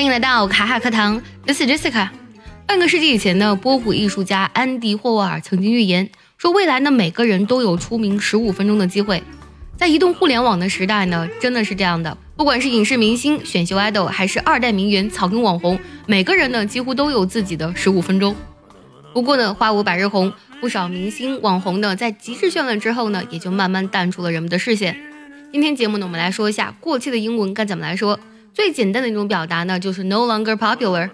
[0.00, 2.08] 欢迎来到卡卡课堂，This is Jessica。
[2.66, 9.22] 半个世纪以前呢，波普艺术家安迪霍沃尔曾经预言说，未来呢每个人都有出名十五分钟的机会。
[9.76, 12.16] 在移动互联网的时代呢，真的是这样的。
[12.34, 18.34] 不管是影视明星、选秀 idol，还是二代名媛、草根网红，每个人呢几乎都有自己的十五分钟。
[19.12, 20.32] 不过呢，花无百日红，
[20.62, 24.96] 不少明星网红呢在极致绚烂之后呢，也就慢慢淡出了人们的视线。
[25.52, 28.18] 今天节目呢，我们来说一下过气的英文该怎么来说。
[28.52, 31.08] 最简单的一种表达呢，就是 no longer popular。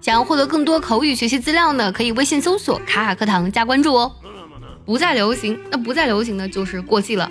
[0.00, 4.12] 想要获得更多口语学习资料呢，可以微信搜索“卡卡课堂”加关注哦。
[4.86, 7.30] 不再流行，那不再流行呢，就是过气了。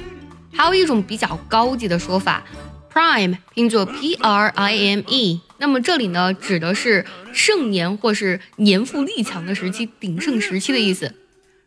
[0.54, 2.44] 还有一种比较高级的说法
[2.94, 11.14] ，prime 拼作 p r i m e，那么这里呢，指的是盛年或是年富力强的时期，鼎盛时期的意思。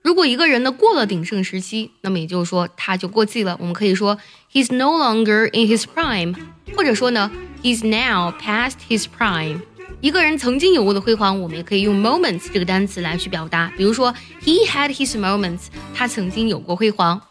[0.02, 3.56] 如果一个人呢过了鼎盛时期，那么也就是说他就过气了。
[3.58, 4.19] 我们可以说
[4.52, 6.36] he's no longer in his prime，
[6.77, 7.30] 或者说呢。
[7.62, 9.62] He's now past his prime。
[10.02, 13.72] 一个人曾经有过的辉煌，我们也可以用 moments 这个单词来去表达。
[13.75, 17.22] 比如说，He had his moments，他曾经有过辉煌。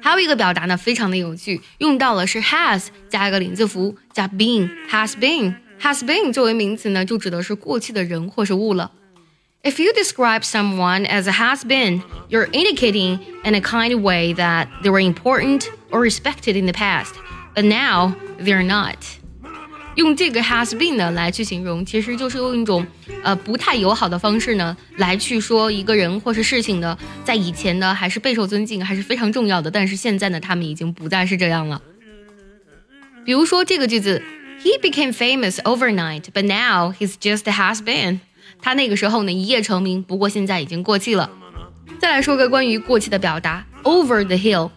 [0.00, 8.92] 还有一个表达呢，非常的有趣，用到了是 has 加一个连字符加 been，has been，has been 作为名词呢，就指的是过去的人或是物了。
[9.62, 14.68] If you describe someone as a has been, you're indicating in a kind of way that
[14.82, 17.14] they were important or respected in the past,
[17.54, 18.96] but now they're not.
[19.95, 22.85] 用这个 has been 呢来去形容，其实就是用一种
[23.23, 31.81] 呃不太友好的方式呢来去说一个人或是事情呢，在以前呢还是备受尊敬，还是非常重要的，但是现在呢他们已经不再是这样了。
[33.23, 34.21] 比如说这个句子
[34.63, 38.19] ，He became famous overnight, but now he's just has been。
[38.61, 41.29] 他那个时候呢一夜成名，不过现在已经过气了。
[41.99, 44.71] 再来说个关于过气的表达，over the hill。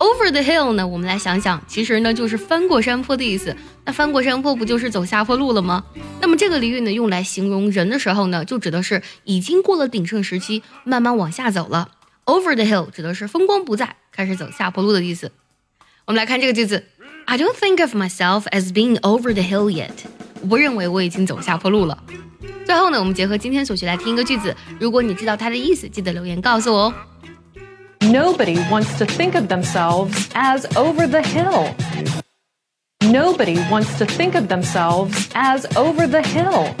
[0.00, 0.88] Over the hill 呢？
[0.88, 3.54] 我们来想想，其实呢就是翻过山坡的意思。
[3.84, 5.84] 那翻过山坡不就是走下坡路了吗？
[6.22, 11.90] 那么这个俚语呢，用来形容人的时候呢，就指的是已经过了鼎盛时期，慢慢往下走了。
[12.24, 15.32] Over the hill 指的是风光不再，开始走下坡路的意思。
[16.06, 16.86] 我们来看这个句子
[17.26, 19.90] ：I don't think of myself as being over the hill yet。
[20.40, 22.02] 我不认为我已经走下坡路了。
[22.64, 26.94] 最后呢，我们结合今天所学来听一个句子，如果你知道它的意思，记得留言告诉我哦。
[28.10, 31.72] Nobody wants to think of themselves as over the hill.
[33.04, 36.74] Nobody wants to think of themselves as over the hill.